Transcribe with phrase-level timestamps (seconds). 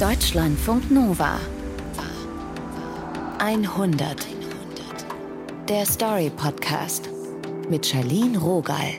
[0.00, 1.40] Deutschlandfunk Nova
[3.40, 4.26] 100
[5.68, 7.10] Der Story Podcast
[7.68, 8.96] mit Charlene Rogal.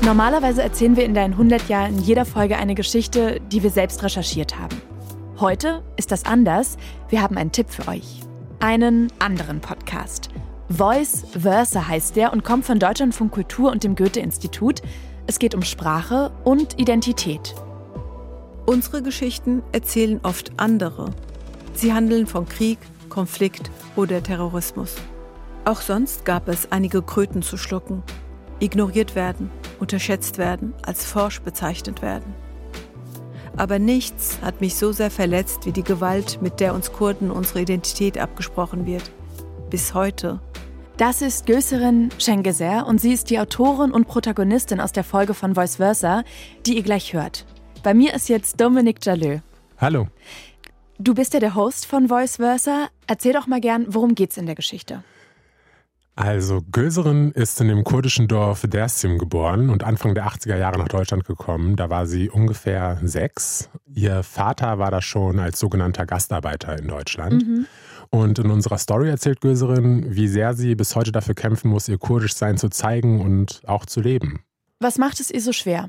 [0.00, 4.02] Normalerweise erzählen wir in deinen 100 Jahren in jeder Folge eine Geschichte, die wir selbst
[4.02, 4.80] recherchiert haben.
[5.38, 6.78] Heute ist das anders.
[7.10, 8.20] Wir haben einen Tipp für euch.
[8.60, 10.30] Einen anderen Podcast.
[10.70, 14.80] Voice Versa heißt der und kommt von Deutschlandfunk Kultur und dem Goethe-Institut.
[15.26, 17.54] Es geht um Sprache und Identität.
[18.66, 21.10] Unsere Geschichten erzählen oft andere.
[21.74, 24.96] Sie handeln von Krieg, Konflikt oder Terrorismus.
[25.64, 28.02] Auch sonst gab es einige Kröten zu schlucken,
[28.58, 32.34] ignoriert werden, unterschätzt werden, als forsch bezeichnet werden.
[33.56, 37.60] Aber nichts hat mich so sehr verletzt wie die Gewalt, mit der uns Kurden unsere
[37.60, 39.10] Identität abgesprochen wird.
[39.70, 40.40] Bis heute.
[41.02, 45.56] Das ist Göserin Schengeser und sie ist die Autorin und Protagonistin aus der Folge von
[45.56, 46.22] Voice Versa,
[46.64, 47.44] die ihr gleich hört.
[47.82, 49.40] Bei mir ist jetzt Dominik Jalö.
[49.78, 50.06] Hallo.
[51.00, 52.86] Du bist ja der Host von Voice Versa.
[53.08, 55.02] Erzähl doch mal gern, worum geht's in der Geschichte?
[56.14, 60.86] Also, Göserin ist in dem kurdischen Dorf Dersim geboren und Anfang der 80er Jahre nach
[60.86, 61.74] Deutschland gekommen.
[61.74, 63.70] Da war sie ungefähr sechs.
[63.92, 67.44] Ihr Vater war da schon als sogenannter Gastarbeiter in Deutschland.
[67.44, 67.66] Mhm.
[68.14, 71.96] Und in unserer Story erzählt Göserin, wie sehr sie bis heute dafür kämpfen muss, ihr
[71.96, 74.40] Kurdischsein zu zeigen und auch zu leben.
[74.80, 75.88] Was macht es ihr so schwer?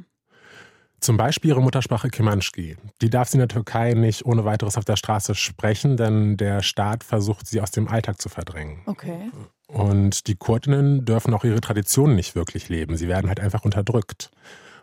[1.02, 2.78] Zum Beispiel ihre Muttersprache Kemanski.
[3.02, 6.62] Die darf sie in der Türkei nicht ohne weiteres auf der Straße sprechen, denn der
[6.62, 8.84] Staat versucht, sie aus dem Alltag zu verdrängen.
[8.86, 9.30] Okay.
[9.68, 12.96] Und die Kurdinnen dürfen auch ihre Traditionen nicht wirklich leben.
[12.96, 14.32] Sie werden halt einfach unterdrückt.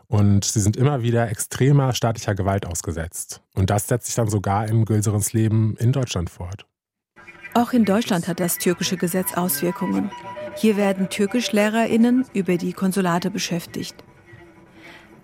[0.09, 3.41] Und sie sind immer wieder extremer staatlicher Gewalt ausgesetzt.
[3.55, 6.67] Und das setzt sich dann sogar im Gülserens Leben in Deutschland fort.
[7.53, 10.11] Auch in Deutschland hat das türkische Gesetz Auswirkungen.
[10.57, 14.05] Hier werden Türkischlehrerinnen über die Konsulate beschäftigt.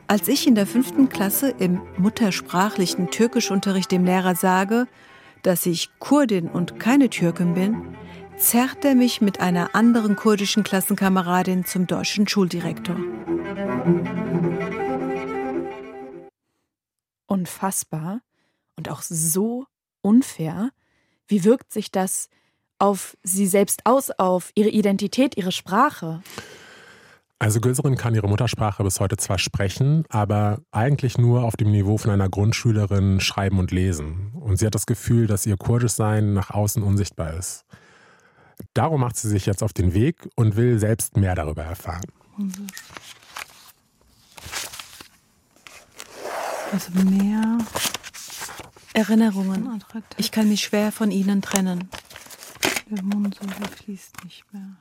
[0.08, 4.86] Als ich in der fünften Klasse im muttersprachlichen Türkischunterricht dem Lehrer sage,
[5.42, 7.96] dass ich Kurdin und keine Türkin bin,
[8.36, 12.96] zerrt er mich mit einer anderen kurdischen Klassenkameradin zum deutschen Schuldirektor.
[17.26, 18.20] Unfassbar
[18.76, 19.66] und auch so
[20.02, 20.70] unfair,
[21.28, 22.28] wie wirkt sich das
[22.78, 26.22] auf sie selbst aus, auf ihre Identität, ihre Sprache?
[27.38, 31.98] Also Gülserin kann ihre Muttersprache bis heute zwar sprechen, aber eigentlich nur auf dem Niveau
[31.98, 34.32] von einer Grundschülerin schreiben und lesen.
[34.34, 37.66] Und sie hat das Gefühl, dass ihr Kurdischsein nach außen unsichtbar ist.
[38.72, 42.06] Darum macht sie sich jetzt auf den Weg und will selbst mehr darüber erfahren.
[46.72, 47.58] Also mehr
[48.96, 49.82] Erinnerungen.
[50.16, 51.90] Ich kann mich schwer von ihnen trennen.
[52.90, 53.38] Der Mund
[53.84, 54.76] fließt nicht mehr.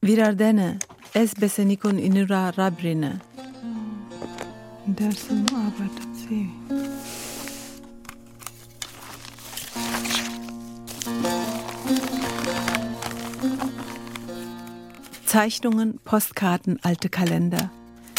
[0.00, 0.78] Vidardene,
[1.12, 3.20] es besenikon inura rabrine.
[4.86, 6.50] Dersim arbeitet sie.
[15.26, 17.70] Zeichnungen, Postkarten, alte Kalender.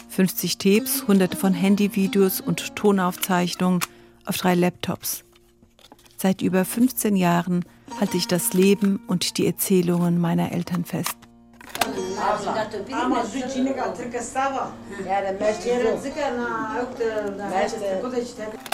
[0.10, 3.80] 50 Tapes, hunderte von Handyvideos und Tonaufzeichnungen
[4.26, 5.24] auf drei Laptops.
[6.18, 7.66] Seit über 15 Jahren
[8.00, 11.18] halte ich das Leben und die Erzählungen meiner Eltern fest.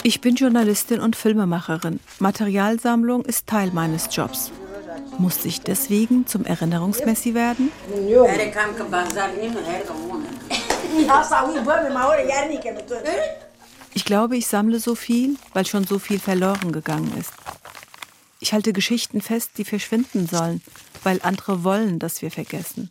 [0.02, 2.00] Ich bin Journalistin und Filmemacherin.
[2.20, 4.52] Materialsammlung ist Teil meines Jobs.
[5.18, 7.72] Musste ich deswegen zum Erinnerungsmessi werden?
[13.92, 17.32] Ich glaube, ich sammle so viel, weil schon so viel verloren gegangen ist.
[18.38, 20.62] Ich halte Geschichten fest, die verschwinden sollen,
[21.02, 22.90] weil andere wollen, dass wir vergessen.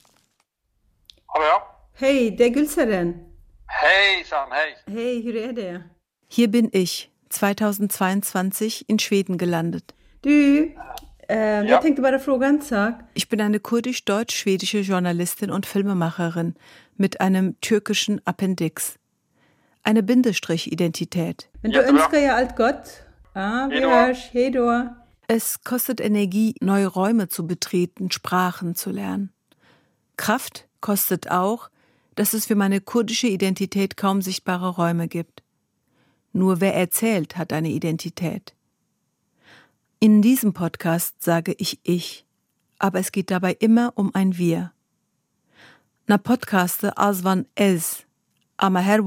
[1.33, 1.61] Hallo ja.
[1.93, 3.25] Hey, der Gülseren.
[3.67, 4.75] Hey Sam, hey.
[4.93, 5.83] Hey, hur är det?
[6.27, 9.93] Hier bin ich, 2022 in Schweden gelandet.
[10.21, 10.73] Du, äh,
[11.29, 11.63] ja.
[11.63, 13.03] jag tänkte bara fråga en sak.
[13.13, 16.55] Ich bin eine kurdisch-deutsch-schwedische Journalistin und Filmemacherin
[16.97, 18.98] mit einem türkischen Appendix.
[19.83, 21.49] Eine Bindestrich-Identität.
[21.61, 21.79] Men du
[22.19, 23.05] ja allt gott.
[23.33, 23.67] Ah,
[24.51, 24.89] då.
[25.27, 29.31] Es kostet Energie, neue Räume zu betreten, Sprachen zu lernen.
[30.17, 31.69] Kraft kostet auch,
[32.15, 35.43] dass es für meine kurdische Identität kaum sichtbare Räume gibt.
[36.33, 38.53] Nur wer erzählt, hat eine Identität.
[39.99, 42.25] In diesem Podcast sage ich ich,
[42.77, 44.71] aber es geht dabei immer um ein Wir.
[46.07, 48.03] Na podcaste azvan ez,
[48.57, 49.05] ama her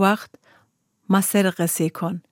[1.06, 1.52] maser
[1.92, 2.22] kon.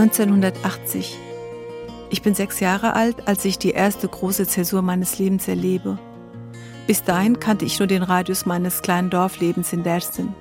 [0.00, 1.18] 1980.
[2.08, 5.98] Ich bin sechs Jahre alt, als ich die erste große Zäsur meines Lebens erlebe.
[6.86, 10.34] Bis dahin kannte ich nur den Radius meines kleinen Dorflebens in Dersim.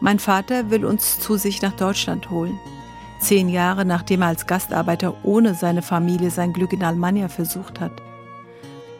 [0.00, 2.58] Mein Vater will uns zu sich nach Deutschland holen.
[3.20, 7.92] Zehn Jahre nachdem er als Gastarbeiter ohne seine Familie sein Glück in Almania versucht hat.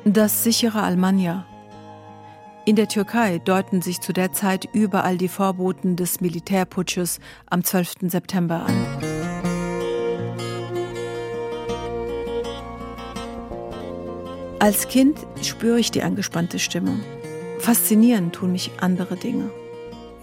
[0.05, 1.47] Das sichere Almania.
[2.67, 7.19] In der Türkei deuten sich zu der Zeit überall die Vorboten des Militärputsches
[7.49, 7.94] am 12.
[8.02, 8.87] September an.
[14.58, 17.00] Als Kind spüre ich die angespannte Stimmung.
[17.58, 19.50] Faszinierend tun mich andere Dinge.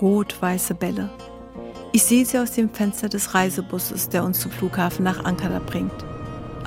[0.02, 1.10] Rot-weiße Bälle.
[1.92, 6.06] Ich sehe sie aus dem Fenster des Reisebusses, der uns zum Flughafen nach Ankara bringt.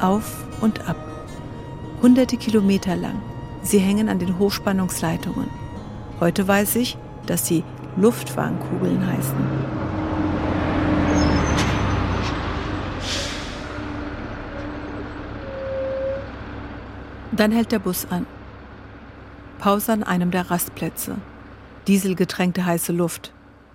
[0.00, 0.96] Auf und ab.
[2.02, 3.22] Hunderte Kilometer lang.
[3.62, 5.48] Sie hängen an den Hochspannungsleitungen.
[6.18, 6.96] Heute weiß ich,
[7.26, 7.62] dass sie
[7.96, 9.36] Luftwarnkugeln heißen.
[17.30, 18.26] Dann hält der Bus an.
[19.58, 21.16] Pause an einem der Rastplätze.
[21.86, 23.32] Dieselgetränkte heiße Luft.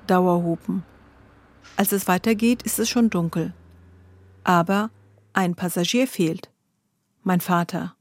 [0.08, 0.84] Dauerhupen.
[1.76, 3.54] Als es weitergeht, ist es schon dunkel.
[4.44, 4.92] Aber
[5.34, 6.52] ein Passagier fehlt.
[7.24, 7.96] Mein Vater.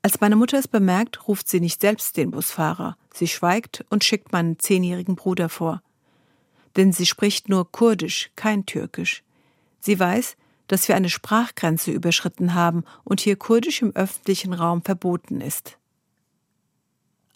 [0.00, 2.96] Als meine Mutter es bemerkt, ruft sie nicht selbst den Busfahrer.
[3.12, 5.82] Sie schweigt und schickt meinen zehnjährigen Bruder vor.
[6.76, 9.22] Denn sie spricht nur Kurdisch, kein Türkisch.
[9.80, 10.36] Sie weiß,
[10.68, 15.78] dass wir eine Sprachgrenze überschritten haben und hier Kurdisch im öffentlichen Raum verboten ist.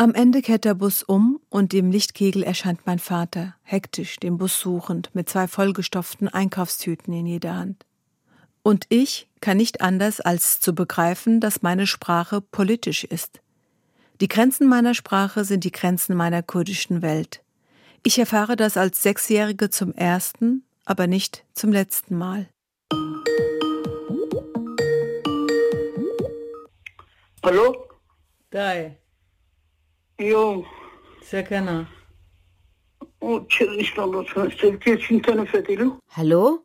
[0.00, 4.60] Am Ende kehrt der Bus um und im Lichtkegel erscheint mein Vater, hektisch den Bus
[4.60, 7.84] suchend, mit zwei vollgestopften Einkaufstüten in jeder Hand.
[8.62, 13.40] Und ich kann nicht anders als zu begreifen, dass meine Sprache politisch ist.
[14.20, 17.42] Die Grenzen meiner Sprache sind die Grenzen meiner kurdischen Welt.
[18.04, 22.48] Ich erfahre das als Sechsjährige zum ersten, aber nicht zum letzten Mal.
[27.42, 27.88] Hallo?
[28.50, 28.96] Dai.
[30.20, 30.64] Jo.
[31.22, 31.86] Sakana.
[36.10, 36.64] Hallo?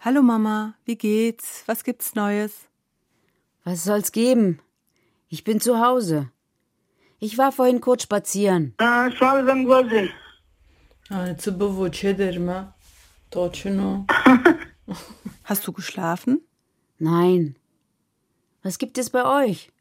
[0.00, 1.62] Hallo Mama, wie geht's?
[1.66, 2.68] Was gibt's Neues?
[3.64, 4.60] Was soll's geben?
[5.28, 6.30] Ich bin zu Hause.
[7.18, 8.74] Ich war vorhin kurz spazieren.
[8.76, 9.10] Ah,
[15.44, 16.42] Hast du geschlafen?
[16.98, 17.56] Nein.
[18.62, 19.72] Was gibt es bei euch?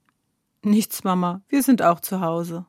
[0.63, 1.41] Nichts, Mama.
[1.49, 2.65] Wir sind auch zu Hause.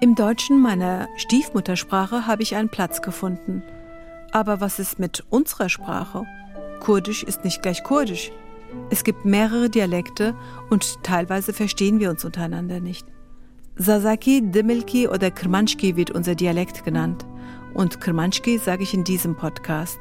[0.00, 3.64] Im Deutschen meiner Stiefmuttersprache habe ich einen Platz gefunden.
[4.30, 6.24] Aber was ist mit unserer Sprache?
[6.80, 8.30] Kurdisch ist nicht gleich Kurdisch.
[8.90, 10.36] Es gibt mehrere Dialekte
[10.70, 13.06] und teilweise verstehen wir uns untereinander nicht.
[13.76, 17.26] Sasaki, Dimilki oder Kermanschki wird unser Dialekt genannt.
[17.74, 19.98] Und Kermanschki sage ich in diesem Podcast.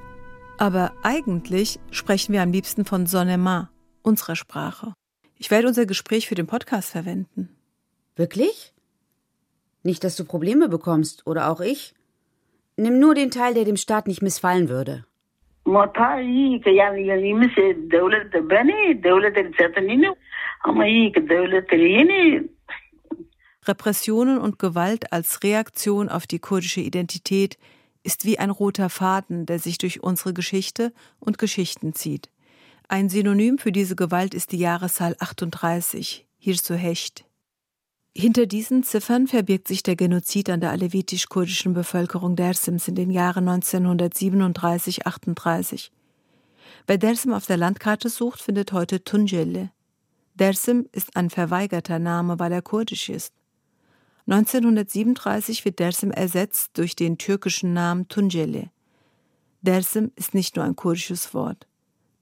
[0.58, 3.70] Aber eigentlich sprechen wir am liebsten von Sonema,
[4.04, 4.94] unserer Sprache.
[5.40, 7.50] Ich werde unser Gespräch für den Podcast verwenden.
[8.16, 8.74] Wirklich?
[9.84, 11.94] Nicht, dass du Probleme bekommst, oder auch ich?
[12.76, 15.06] Nimm nur den Teil, der dem Staat nicht missfallen würde.
[23.66, 27.58] Repressionen und Gewalt als Reaktion auf die kurdische Identität
[28.04, 32.30] ist wie ein roter Faden, der sich durch unsere Geschichte und Geschichten zieht.
[32.90, 37.26] Ein Synonym für diese Gewalt ist die Jahreszahl 38, hier zu Hecht.
[38.16, 43.50] Hinter diesen Ziffern verbirgt sich der Genozid an der alevitisch-kurdischen Bevölkerung Dersims in den Jahren
[43.50, 45.90] 1937-38.
[46.88, 49.68] Wer Dersim auf der Landkarte sucht, findet heute Tunceli.
[50.36, 53.34] Dersim ist ein verweigerter Name, weil er kurdisch ist.
[54.28, 58.70] 1937 wird Dersim ersetzt durch den türkischen Namen Tunceli.
[59.62, 61.68] Dersim ist nicht nur ein kurdisches Wort.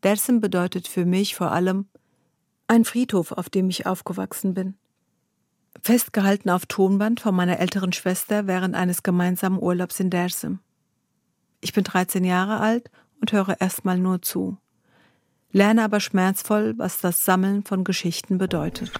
[0.03, 1.87] Dersim bedeutet für mich vor allem
[2.67, 4.75] ein Friedhof, auf dem ich aufgewachsen bin.
[5.81, 10.59] Festgehalten auf Tonband von meiner älteren Schwester während eines gemeinsamen Urlaubs in Dersim.
[11.61, 12.89] Ich bin 13 Jahre alt
[13.21, 14.57] und höre erstmal nur zu,
[15.51, 18.91] lerne aber schmerzvoll, was das Sammeln von Geschichten bedeutet.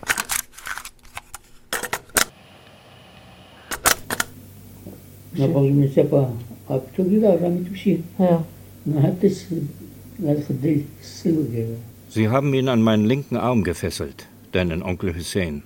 [12.10, 15.64] Sie haben ihn an meinen linken Arm gefesselt, deinen Onkel Hussein.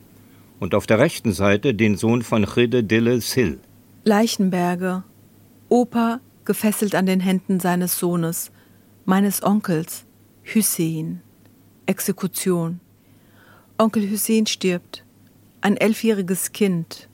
[0.59, 3.59] Und auf der rechten Seite den Sohn von Khide Dille Sil.
[4.03, 5.03] Leichenberge.
[5.69, 8.51] Opa gefesselt an den Händen seines Sohnes,
[9.05, 10.05] meines Onkels,
[10.43, 11.21] Hussein.
[11.85, 12.79] Exekution.
[13.77, 15.05] Onkel Hussein stirbt.
[15.61, 17.07] Ein elfjähriges Kind.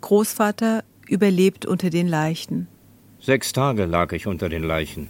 [0.00, 2.66] Großvater überlebt unter den Leichen.
[3.20, 5.08] Sechs Tage lag ich unter den Leichen.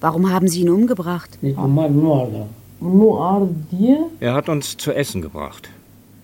[0.00, 1.38] Warum haben Sie ihn umgebracht?
[4.20, 5.70] Er hat uns zu essen gebracht.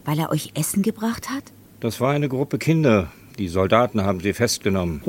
[0.04, 1.44] Weil er euch Essen gebracht hat?
[1.80, 3.08] Das war eine Gruppe Kinder.
[3.38, 5.00] Die Soldaten haben sie festgenommen.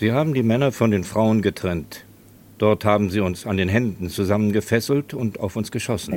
[0.00, 2.04] Sie haben die Männer von den Frauen getrennt.
[2.58, 6.12] Dort haben sie uns an den Händen zusammengefesselt und auf uns geschossen.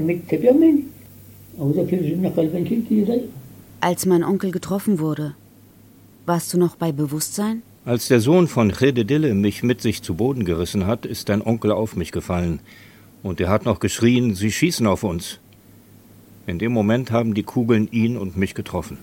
[3.85, 5.35] Als mein Onkel getroffen wurde,
[6.25, 7.63] warst du noch bei Bewusstsein?
[7.83, 11.73] Als der Sohn von Chededille mich mit sich zu Boden gerissen hat, ist dein Onkel
[11.73, 12.61] auf mich gefallen.
[13.23, 15.39] Und er hat noch geschrien, sie schießen auf uns.
[16.47, 18.99] In dem Moment haben die Kugeln ihn und mich getroffen.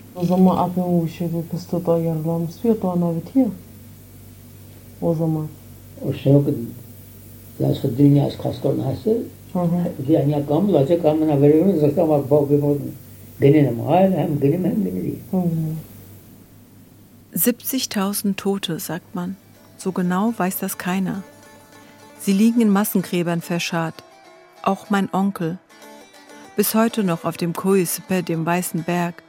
[15.32, 15.78] Mhm.
[17.34, 19.36] 70.000 Tote, sagt man.
[19.78, 21.22] So genau weiß das keiner.
[22.18, 24.04] Sie liegen in Massengräbern verscharrt.
[24.62, 25.58] Auch mein Onkel.
[26.56, 29.22] Bis heute noch auf dem Koispe, dem Weißen Berg.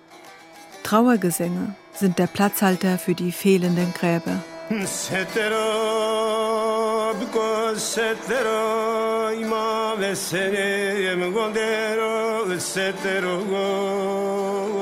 [0.84, 4.44] Trauergesänge sind der Platzhalter für die fehlenden Gräber.
[7.76, 14.82] setero ima vesene yem gondero setero go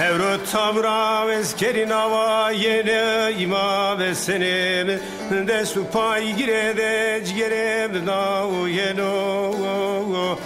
[0.00, 4.98] Evro tabra veskerin hava yene ima vesene
[5.46, 10.38] de su pay gire de cigere da u yeno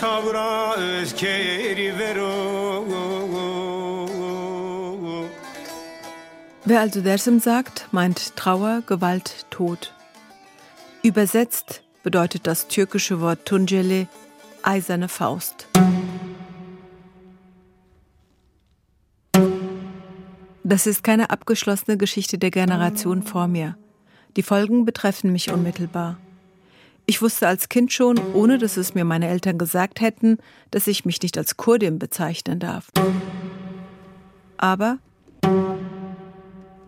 [0.00, 3.13] tabra veskeri vero
[6.66, 9.92] Wer also Dersim sagt, meint Trauer, Gewalt, Tod.
[11.02, 14.08] Übersetzt bedeutet das türkische Wort Tunceli
[14.62, 15.68] eiserne Faust.
[20.62, 23.76] Das ist keine abgeschlossene Geschichte der Generation vor mir.
[24.36, 26.16] Die Folgen betreffen mich unmittelbar.
[27.04, 30.38] Ich wusste als Kind schon, ohne dass es mir meine Eltern gesagt hätten,
[30.70, 32.90] dass ich mich nicht als Kurdin bezeichnen darf.
[34.56, 34.98] Aber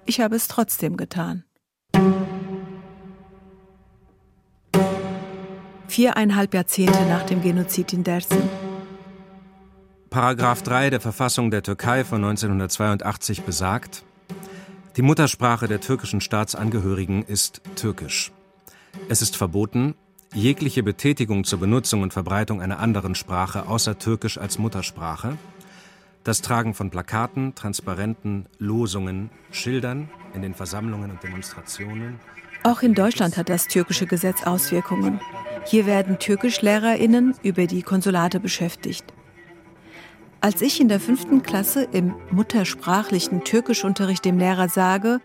[0.06, 1.44] ich habe es trotzdem getan.
[5.88, 8.42] Viereinhalb Jahrzehnte nach dem Genozid in Dersim.
[10.10, 14.04] Paragraph 3 der Verfassung der Türkei von 1982 besagt,
[14.96, 18.32] die Muttersprache der türkischen Staatsangehörigen ist Türkisch.
[19.08, 19.94] Es ist verboten,
[20.32, 25.36] jegliche Betätigung zur Benutzung und Verbreitung einer anderen Sprache außer Türkisch als Muttersprache,
[26.26, 32.18] das Tragen von Plakaten, Transparenten, Losungen, Schildern in den Versammlungen und Demonstrationen.
[32.64, 35.20] Auch in Deutschland hat das türkische Gesetz Auswirkungen.
[35.66, 39.04] Hier werden Türkischlehrerinnen über die Konsulate beschäftigt.
[40.40, 45.20] Als ich in der fünften Klasse im muttersprachlichen Türkischunterricht dem Lehrer sage,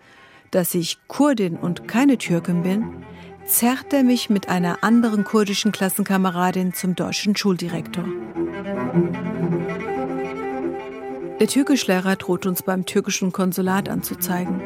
[0.52, 3.04] dass ich Kurdin und keine Türkin bin,
[3.46, 8.06] zerrt er mich mit einer anderen kurdischen Klassenkameradin zum deutschen Schuldirektor.
[11.42, 14.62] Der Türkischlehrer droht uns beim türkischen Konsulat anzuzeigen.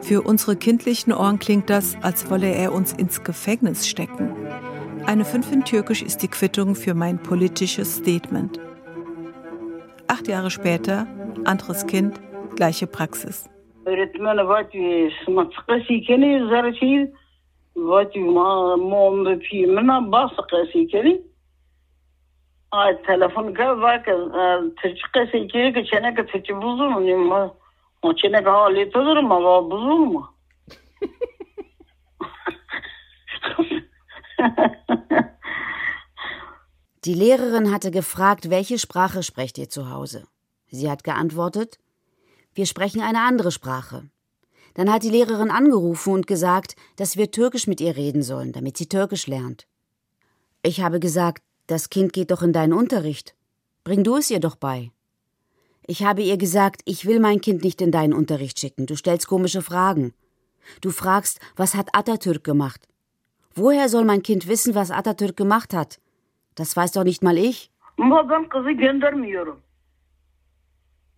[0.00, 4.34] Für unsere kindlichen Ohren klingt das, als wolle er uns ins Gefängnis stecken.
[5.04, 8.58] Eine 5 in Türkisch ist die Quittung für mein politisches Statement.
[10.08, 11.06] Acht Jahre später,
[11.44, 12.18] anderes Kind,
[12.56, 13.50] gleiche Praxis.
[23.06, 24.12] Telefon ka va ka
[24.82, 27.54] tırçı kese ki ki çene ka tırçı buzur mu ni ma
[28.02, 30.32] o çene ka hali tadır ma va buzur mu
[37.04, 40.22] Die Lehrerin hatte gefragt, welche Sprache sprecht ihr zu Hause?
[40.70, 41.78] Sie hat geantwortet,
[42.54, 44.08] wir sprechen eine andere Sprache.
[44.74, 48.76] Dann hat die Lehrerin angerufen und gesagt, dass wir Türkisch mit ihr reden sollen, damit
[48.76, 49.66] sie Türkisch lernt.
[50.62, 53.34] Ich habe gesagt, das Kind geht doch in deinen Unterricht.
[53.84, 54.92] Bring du es ihr doch bei.
[55.86, 58.86] Ich habe ihr gesagt, ich will mein Kind nicht in deinen Unterricht schicken.
[58.86, 60.12] Du stellst komische Fragen.
[60.82, 62.80] Du fragst, was hat Atatürk gemacht?
[63.54, 65.98] Woher soll mein Kind wissen, was Atatürk gemacht hat?
[66.54, 67.70] Das weiß doch nicht mal ich.
[67.98, 69.60] Ben kızı göndermiyorum.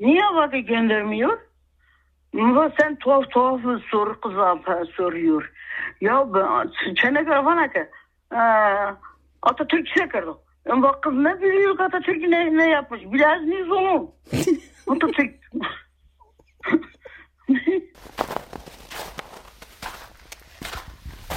[0.00, 1.38] Niye vakı göndermiyor?
[2.34, 4.58] Ama sen tuhaf tuhaf soru kıza
[4.96, 5.52] soruyor.
[6.00, 7.88] Ya ben çene kafana ki
[9.42, 10.43] Atatürk çekerdi.
[10.66, 13.00] Bak kız ne biliyor Atatürk ne, ne yapmış?
[13.04, 14.14] Biraz neyiz onu?
[14.86, 15.34] Atatürk.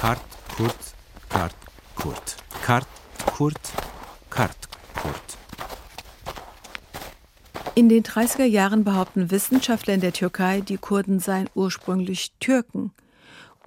[0.00, 0.20] Kart,
[0.56, 0.94] Kurt,
[1.28, 1.54] Kart,
[1.96, 2.36] Kurt.
[2.62, 2.86] Kart
[3.38, 3.72] Kurt,
[4.30, 5.38] Kart Kurt.
[7.74, 12.92] In den 30er Jahren behaupten Wissenschaftler in der Türkei, die Kurden seien ursprünglich Türken.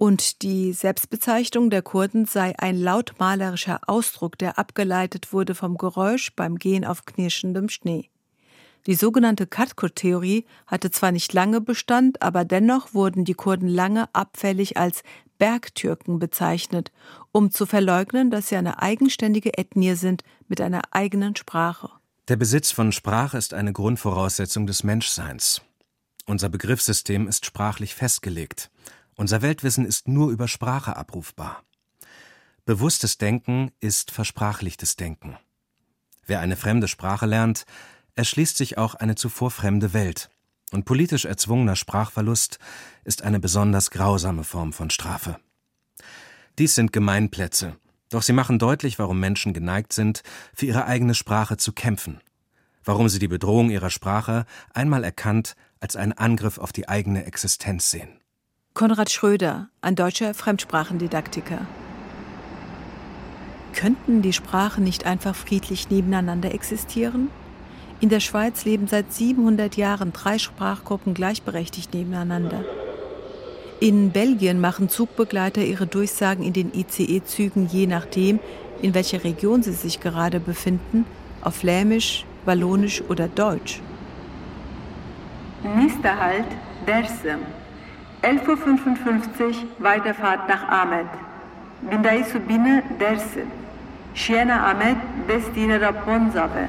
[0.02, 6.58] Und die Selbstbezeichnung der Kurden sei ein lautmalerischer Ausdruck, der abgeleitet wurde vom Geräusch beim
[6.58, 8.10] Gehen auf knirschendem Schnee.
[8.88, 14.76] Die sogenannte Katkur-Theorie hatte zwar nicht lange Bestand, aber dennoch wurden die Kurden lange abfällig
[14.76, 15.04] als
[15.38, 16.90] Bergtürken bezeichnet,
[17.30, 21.90] um zu verleugnen, dass sie eine eigenständige Ethnie sind mit einer eigenen Sprache.
[22.26, 25.62] Der Besitz von Sprache ist eine Grundvoraussetzung des Menschseins.
[26.26, 28.68] Unser Begriffssystem ist sprachlich festgelegt.
[29.16, 31.62] Unser Weltwissen ist nur über Sprache abrufbar.
[32.64, 35.36] Bewusstes Denken ist versprachlichtes Denken.
[36.26, 37.64] Wer eine fremde Sprache lernt,
[38.14, 40.30] erschließt sich auch eine zuvor fremde Welt.
[40.70, 42.58] Und politisch erzwungener Sprachverlust
[43.04, 45.38] ist eine besonders grausame Form von Strafe.
[46.58, 47.76] Dies sind Gemeinplätze,
[48.08, 50.22] doch sie machen deutlich, warum Menschen geneigt sind,
[50.54, 52.20] für ihre eigene Sprache zu kämpfen,
[52.84, 57.90] warum sie die Bedrohung ihrer Sprache einmal erkannt als einen Angriff auf die eigene Existenz
[57.90, 58.21] sehen.
[58.74, 61.66] Konrad Schröder, ein deutscher Fremdsprachendidaktiker.
[63.74, 67.28] Könnten die Sprachen nicht einfach friedlich nebeneinander existieren?
[68.00, 72.64] In der Schweiz leben seit 700 Jahren drei Sprachgruppen gleichberechtigt nebeneinander.
[73.78, 78.40] In Belgien machen Zugbegleiter ihre Durchsagen in den ICE-Zügen je nachdem,
[78.80, 81.04] in welcher Region sie sich gerade befinden,
[81.42, 83.82] auf Flämisch, Wallonisch oder Deutsch.
[85.76, 86.46] Nächster Halt,
[86.86, 87.40] Dersem.
[88.22, 91.08] 11.55 Uhr Weiterfahrt nach Ahmed.
[91.90, 93.50] Bindai Subine, Dersem.
[94.14, 94.96] Siena Ahmed,
[95.28, 96.68] Destine Raponzave.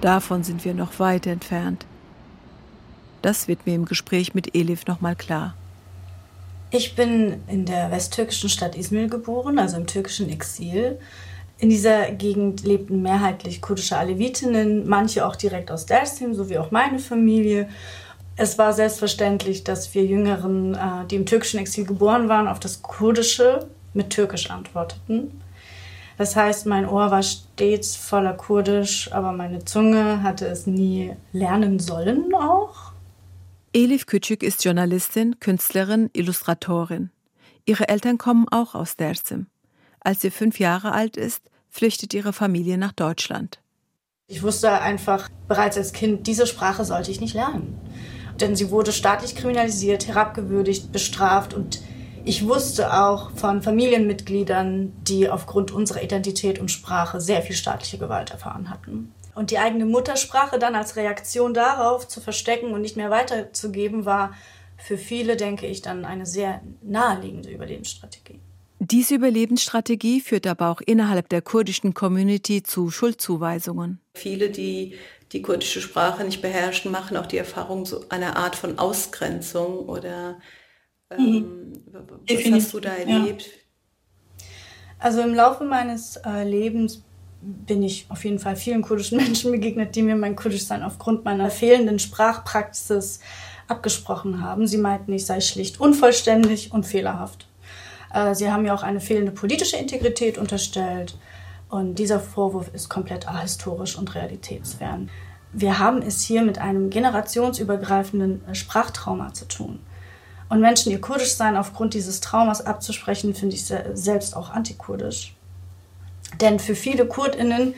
[0.00, 1.84] Davon sind wir noch weit entfernt.
[3.20, 5.54] Das wird mir im Gespräch mit Elif nochmal klar.
[6.70, 10.98] Ich bin in der westtürkischen Stadt Izmir geboren, also im türkischen Exil.
[11.58, 16.70] In dieser Gegend lebten mehrheitlich kurdische Alevitinnen, manche auch direkt aus Dersim, so wie auch
[16.70, 17.68] meine Familie.
[18.36, 22.82] Es war selbstverständlich, dass wir Jüngeren, äh, die im türkischen Exil geboren waren, auf das
[22.82, 25.40] Kurdische mit Türkisch antworteten.
[26.18, 31.78] Das heißt, mein Ohr war stets voller Kurdisch, aber meine Zunge hatte es nie lernen
[31.78, 32.92] sollen auch.
[33.72, 37.10] Elif Küçük ist Journalistin, Künstlerin, Illustratorin.
[37.66, 39.46] Ihre Eltern kommen auch aus Dersim.
[40.00, 43.58] Als sie fünf Jahre alt ist, flüchtet ihre Familie nach Deutschland.
[44.28, 47.78] Ich wusste einfach bereits als Kind, diese Sprache sollte ich nicht lernen.
[48.40, 51.80] Denn sie wurde staatlich kriminalisiert, herabgewürdigt, bestraft und
[52.26, 58.30] ich wusste auch von Familienmitgliedern, die aufgrund unserer Identität und Sprache sehr viel staatliche Gewalt
[58.30, 59.12] erfahren hatten.
[59.34, 64.32] Und die eigene Muttersprache dann als Reaktion darauf zu verstecken und nicht mehr weiterzugeben, war
[64.78, 68.40] für viele, denke ich, dann eine sehr naheliegende Überlebensstrategie.
[68.78, 74.00] Diese Überlebensstrategie führt aber auch innerhalb der kurdischen Community zu Schuldzuweisungen.
[74.14, 74.94] Viele, die
[75.34, 80.38] die kurdische Sprache nicht beherrschen, machen auch die Erfahrung so einer Art von Ausgrenzung oder
[81.10, 83.42] ähm, was hast du da erlebt?
[83.42, 84.46] Ja.
[85.00, 87.02] Also im Laufe meines äh, Lebens
[87.42, 91.50] bin ich auf jeden Fall vielen kurdischen Menschen begegnet, die mir mein Kurdischsein aufgrund meiner
[91.50, 93.18] fehlenden Sprachpraxis
[93.66, 94.68] abgesprochen haben.
[94.68, 97.48] Sie meinten, ich sei schlicht unvollständig und fehlerhaft.
[98.14, 101.16] Äh, sie haben mir auch eine fehlende politische Integrität unterstellt.
[101.74, 105.10] Und dieser Vorwurf ist komplett ahistorisch und realitätsfern.
[105.52, 109.80] Wir haben es hier mit einem generationsübergreifenden Sprachtrauma zu tun.
[110.48, 115.34] Und Menschen ihr Kurdischsein aufgrund dieses Traumas abzusprechen, finde ich selbst auch antikurdisch.
[116.40, 117.74] Denn für viele KurdInnen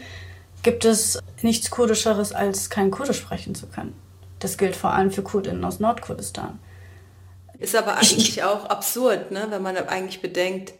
[0.63, 3.95] gibt es nichts Kurdischeres, als kein Kurdisch sprechen zu können.
[4.41, 6.59] Das gilt vor allem für KurdInnen aus Nordkurdistan.
[7.59, 9.47] Ist aber eigentlich auch absurd, ne?
[9.49, 10.75] wenn man eigentlich bedenkt,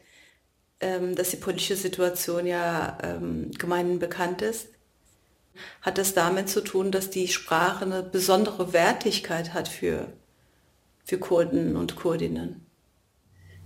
[0.81, 4.69] ähm, dass die politische Situation ja ähm, gemeinhin bekannt ist.
[5.81, 10.09] Hat das damit zu tun, dass die Sprache eine besondere Wertigkeit hat für
[11.07, 12.67] für Kurden und Kurdinnen.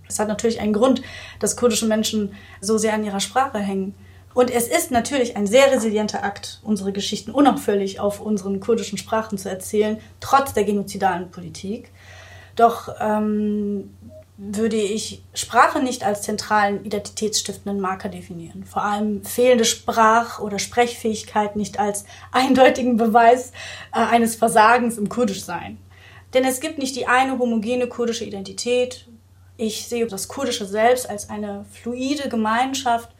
[0.07, 1.01] Das hat natürlich einen Grund,
[1.39, 3.95] dass kurdische Menschen so sehr an ihrer Sprache hängen.
[4.33, 9.37] Und es ist natürlich ein sehr resilienter Akt, unsere Geschichten unaufhörlich auf unseren kurdischen Sprachen
[9.37, 11.91] zu erzählen, trotz der genozidalen Politik.
[12.55, 13.95] Doch ähm,
[14.43, 18.63] würde ich Sprache nicht als zentralen identitätsstiftenden Marker definieren.
[18.65, 23.51] Vor allem fehlende Sprach- oder Sprechfähigkeit nicht als eindeutigen Beweis
[23.93, 25.77] äh, eines Versagens im Kurdischsein.
[26.33, 29.07] Denn es gibt nicht die eine homogene kurdische Identität.
[29.57, 33.11] Ich sehe das kurdische Selbst als eine fluide Gemeinschaft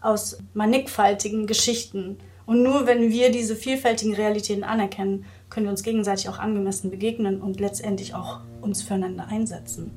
[0.00, 2.18] aus mannigfaltigen Geschichten.
[2.46, 7.40] Und nur wenn wir diese vielfältigen Realitäten anerkennen, können wir uns gegenseitig auch angemessen begegnen
[7.40, 9.90] und letztendlich auch uns füreinander einsetzen.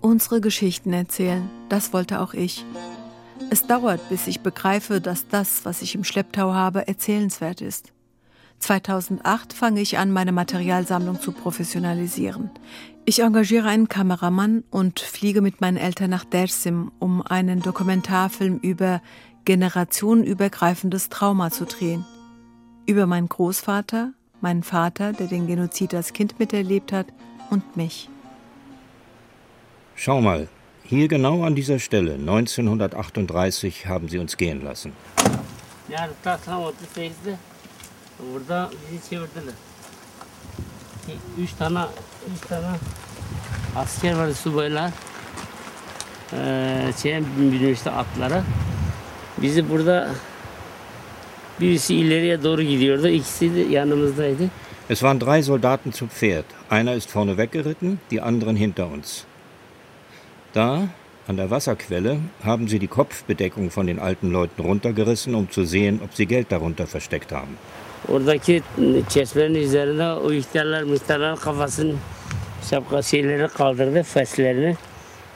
[0.00, 2.64] Unsere Geschichten erzählen, das wollte auch ich.
[3.50, 7.92] Es dauert, bis ich begreife, dass das, was ich im Schlepptau habe, erzählenswert ist.
[8.62, 12.50] 2008 fange ich an, meine Materialsammlung zu professionalisieren.
[13.04, 19.02] Ich engagiere einen Kameramann und fliege mit meinen Eltern nach Dersim, um einen Dokumentarfilm über
[19.44, 22.04] generationenübergreifendes Trauma zu drehen.
[22.86, 27.06] Über meinen Großvater, meinen Vater, der den Genozid als Kind miterlebt hat,
[27.50, 28.08] und mich.
[29.96, 30.48] Schau mal,
[30.84, 34.92] hier genau an dieser Stelle, 1938, haben sie uns gehen lassen.
[35.88, 36.40] Ja, das
[38.18, 39.54] Burada bizi çevirdiler.
[41.38, 41.78] Üç tane,
[42.34, 42.66] üç tane
[43.76, 44.90] asker var subaylar.
[46.32, 48.44] Ee, şey binmişti atlara.
[49.38, 50.10] Bizi burada
[51.60, 53.08] birisi ileriye doğru gidiyordu.
[53.08, 54.50] İkisi de yanımızdaydı.
[54.90, 56.44] Es waren drei Soldaten zu Pferd.
[56.70, 59.24] Einer ist vorne weggeritten, die anderen hinter uns.
[60.54, 60.88] Da,
[61.28, 66.00] an der Wasserquelle, haben sie die Kopfbedeckung von den alten Leuten runtergerissen, um zu sehen,
[66.04, 67.56] ob sie Geld darunter versteckt haben.
[68.08, 68.62] Oradaki
[69.08, 71.96] çeşmenin üzerinde o ihtiyarlar müşteriler kafasının
[72.70, 74.76] şapka şeyleri kaldırdı, feslerini.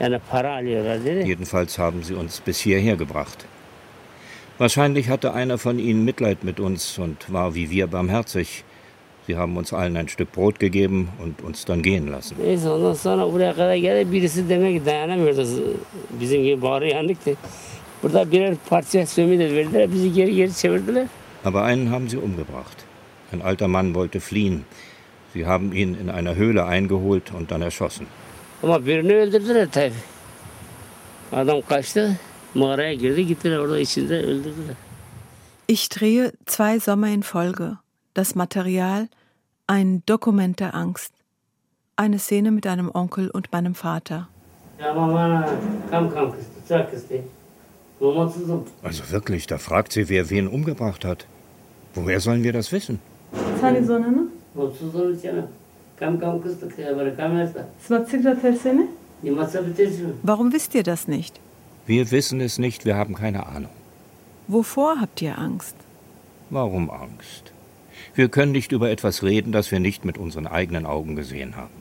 [0.00, 1.26] Yani para alıyorlar dedi.
[1.26, 3.38] Jedenfalls haben sie uns bis hierher gebracht.
[4.58, 8.64] Wahrscheinlich hatte einer von ihnen Mitleid mit uns und war wie wir barmherzig.
[9.26, 12.36] Sie haben uns allen ein Stück Brot gegeben und uns dann gehen lassen.
[12.38, 15.46] Neyse ondan sonra buraya kadar geldi birisi demek ki dayanamıyordu.
[16.20, 17.16] Bizim gibi bağırıyor
[18.02, 19.92] Burada birer parça sömü de verdiler.
[19.92, 21.06] Bizi geri geri çevirdiler.
[21.46, 22.78] Aber einen haben sie umgebracht.
[23.32, 24.64] Ein alter Mann wollte fliehen.
[25.32, 28.06] Sie haben ihn in einer Höhle eingeholt und dann erschossen.
[28.62, 30.02] Ama birini öldürdüler tabii.
[31.32, 32.16] Adam kaçtı,
[32.54, 34.76] mağaraya girdi, gittiler orada içinde öldürdüler.
[35.68, 37.78] Ich drehe zwei Sommer in Folge.
[38.16, 39.08] Das Material,
[39.68, 41.12] ein Dokument der Angst.
[41.96, 44.28] Eine Szene mit einem Onkel und meinem Vater.
[48.82, 51.26] Also wirklich, da fragt sie, wer wen umgebracht hat.
[51.96, 53.00] Woher sollen wir das wissen?
[60.02, 60.12] Ne?
[60.22, 61.40] Warum wisst ihr das nicht?
[61.86, 63.70] Wir wissen es nicht, wir haben keine Ahnung.
[64.46, 65.74] Wovor habt ihr Angst?
[66.50, 67.52] Warum Angst?
[68.14, 71.74] Wir können nicht über etwas reden, das wir nicht mit unseren eigenen Augen gesehen haben.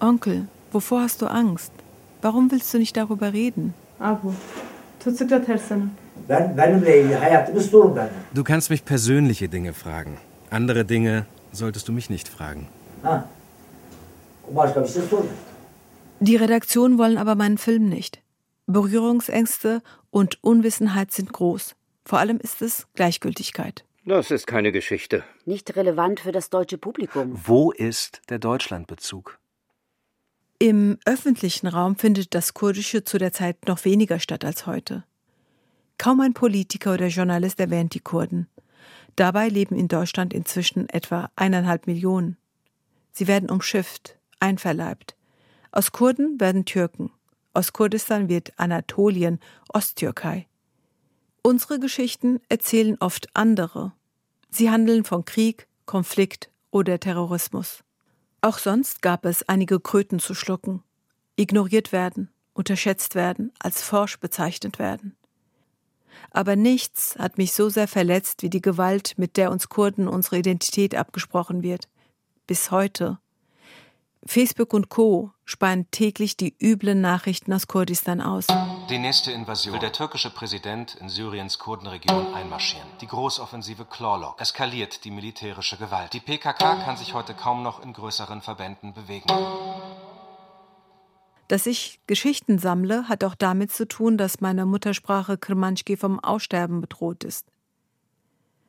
[0.00, 1.72] Onkel, wovor hast du Angst?
[2.22, 3.74] Warum willst du nicht darüber reden?
[6.28, 7.98] Abu,
[8.34, 10.18] Du kannst mich persönliche Dinge fragen.
[10.50, 12.68] Andere Dinge solltest du mich nicht fragen.
[16.20, 18.20] Die Redaktion wollen aber meinen Film nicht.
[18.66, 21.74] Berührungsängste und Unwissenheit sind groß.
[22.04, 23.84] Vor allem ist es Gleichgültigkeit.
[24.04, 25.22] Das ist keine Geschichte.
[25.44, 27.32] Nicht relevant für das deutsche Publikum.
[27.44, 29.38] Wo ist der Deutschlandbezug?
[30.58, 35.04] Im öffentlichen Raum findet das Kurdische zu der Zeit noch weniger statt als heute.
[35.98, 38.48] Kaum ein Politiker oder Journalist erwähnt die Kurden.
[39.16, 42.36] Dabei leben in Deutschland inzwischen etwa eineinhalb Millionen.
[43.10, 45.16] Sie werden umschifft, einverleibt.
[45.72, 47.10] Aus Kurden werden Türken.
[47.52, 50.46] Aus Kurdistan wird Anatolien, Osttürkei.
[51.42, 53.92] Unsere Geschichten erzählen oft andere.
[54.50, 57.82] Sie handeln von Krieg, Konflikt oder Terrorismus.
[58.40, 60.84] Auch sonst gab es einige Kröten zu schlucken,
[61.34, 65.16] ignoriert werden, unterschätzt werden, als forsch bezeichnet werden.
[66.30, 70.38] Aber nichts hat mich so sehr verletzt wie die Gewalt, mit der uns Kurden unsere
[70.38, 71.88] Identität abgesprochen wird.
[72.46, 73.18] Bis heute.
[74.26, 75.32] Facebook und Co.
[75.44, 78.46] speien täglich die üblen Nachrichten aus Kurdistan aus.
[78.90, 82.88] Die nächste Invasion will der türkische Präsident in Syriens Kurdenregion einmarschieren.
[83.00, 86.12] Die Großoffensive Clawlock eskaliert die militärische Gewalt.
[86.12, 89.28] Die PKK kann sich heute kaum noch in größeren Verbänden bewegen.
[91.48, 96.82] Dass ich Geschichten sammle, hat auch damit zu tun, dass meine Muttersprache Kermanschki vom Aussterben
[96.82, 97.46] bedroht ist.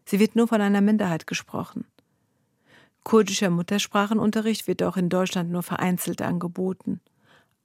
[0.06, 1.86] Sie wird nur von einer Minderheit gesprochen.
[3.04, 7.02] Kurdischer Muttersprachenunterricht wird auch in Deutschland nur vereinzelt angeboten,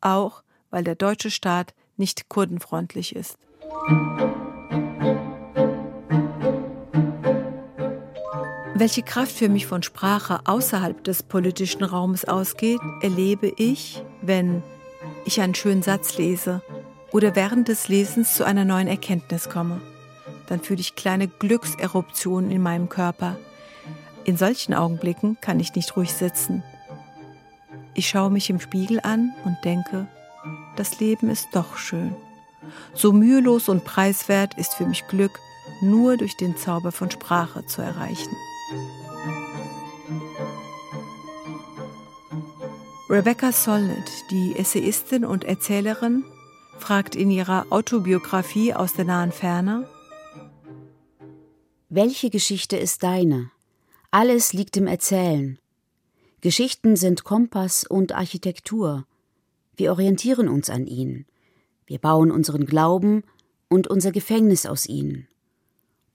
[0.00, 3.38] auch weil der deutsche Staat nicht kurdenfreundlich ist.
[8.76, 14.64] Welche Kraft für mich von Sprache außerhalb des politischen Raumes ausgeht, erlebe ich, wenn
[15.24, 16.62] ich einen schönen Satz lese
[17.12, 19.80] oder während des Lesens zu einer neuen Erkenntnis komme.
[20.46, 23.36] Dann fühle ich kleine Glückseruptionen in meinem Körper,
[24.24, 26.62] in solchen Augenblicken kann ich nicht ruhig sitzen.
[27.92, 30.08] Ich schaue mich im Spiegel an und denke,
[30.76, 32.16] das Leben ist doch schön.
[32.94, 35.38] So mühelos und preiswert ist für mich Glück
[35.82, 38.34] nur durch den Zauber von Sprache zu erreichen.
[43.10, 46.24] Rebecca Solnit, die Essayistin und Erzählerin,
[46.78, 49.86] fragt in ihrer Autobiografie aus der nahen Ferne,
[51.90, 53.50] Welche Geschichte ist deine?
[54.10, 55.58] Alles liegt im Erzählen.
[56.40, 59.06] Geschichten sind Kompass und Architektur.
[59.76, 61.26] Wir orientieren uns an ihnen.
[61.86, 63.22] Wir bauen unseren Glauben
[63.68, 65.28] und unser Gefängnis aus ihnen.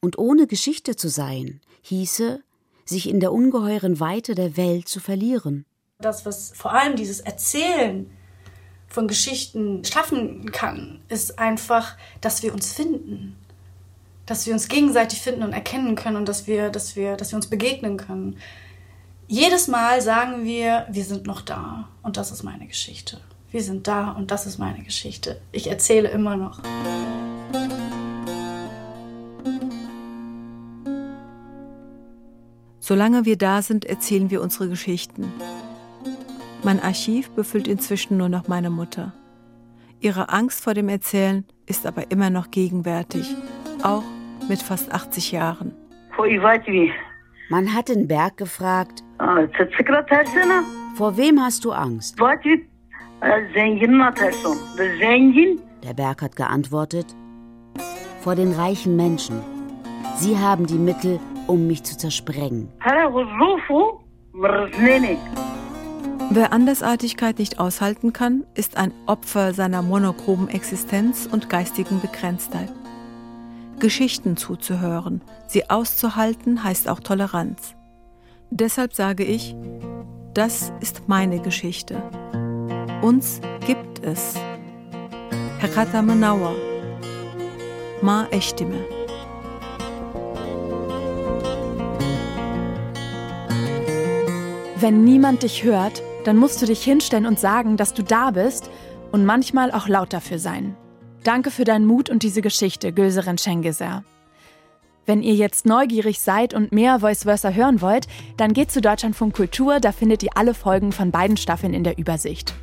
[0.02, 2.42] Und ohne Geschichte zu sein, hieße,
[2.84, 5.68] sich in der ungeheuren Weite der Welt zu verlieren
[6.02, 8.10] das, was vor allem dieses Erzählen
[8.88, 13.36] von Geschichten schaffen kann, ist einfach, dass wir uns finden.
[14.26, 17.36] Dass wir uns gegenseitig finden und erkennen können und dass wir, dass wir, dass wir
[17.36, 18.38] uns begegnen können.
[19.28, 23.20] Jedes Mal sagen wir, wir sind noch da und das ist meine Geschichte.
[23.52, 25.42] Wir sind da und das ist meine Geschichte.
[25.52, 26.62] Ich erzähle immer noch.
[32.80, 35.32] Solange wir da sind, erzählen wir unsere Geschichten.
[36.64, 39.14] Mein Archiv befüllt inzwischen nur noch meine Mutter.
[40.02, 43.36] Ihre Angst vor dem Erzählen ist aber immer noch gegenwärtig,
[43.84, 44.04] auch
[44.48, 45.74] mit fast 80 Jahren.
[47.50, 49.04] Man hat den Berg gefragt,
[50.96, 52.20] vor wem hast du Angst?
[55.84, 57.16] Der Berg hat geantwortet,
[58.22, 59.42] vor den reichen Menschen.
[60.18, 62.70] Sie haben die Mittel, um mich zu zersprengen.
[66.32, 72.72] Wer Andersartigkeit nicht aushalten kann, ist ein Opfer seiner monochromen Existenz und geistigen Begrenztheit.
[73.80, 77.74] Geschichten zuzuhören, sie auszuhalten, heißt auch Toleranz.
[78.52, 79.56] Deshalb sage ich,
[80.36, 82.00] das ist meine Geschichte.
[83.02, 84.36] Uns gibt es.
[85.60, 86.54] Hakata Manawa.
[88.04, 88.86] Ma Echtime.
[94.80, 98.70] Wenn niemand dich hört, dann musst du dich hinstellen und sagen, dass du da bist
[99.12, 100.76] und manchmal auch laut dafür sein.
[101.24, 104.04] Danke für deinen Mut und diese Geschichte, Gülseren Schengeser.
[105.06, 109.36] Wenn ihr jetzt neugierig seid und mehr Voice Versa hören wollt, dann geht zu Deutschlandfunk
[109.36, 112.54] Kultur, da findet ihr alle Folgen von beiden Staffeln in der Übersicht.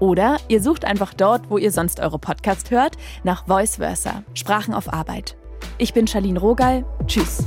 [0.00, 4.74] Oder ihr sucht einfach dort, wo ihr sonst eure Podcast hört, nach Voice Versa, Sprachen
[4.74, 5.36] auf Arbeit.
[5.78, 7.44] Ich bin Charlene Rogal, tschüss.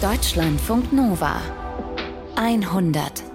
[0.00, 1.36] Deutschlandfunk Nova
[2.36, 3.27] 100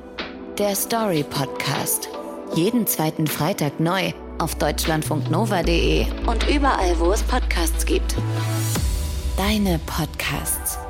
[0.59, 2.09] der Story Podcast.
[2.55, 8.15] Jeden zweiten Freitag neu auf deutschlandfunknova.de und überall, wo es Podcasts gibt.
[9.37, 10.83] Deine Podcasts.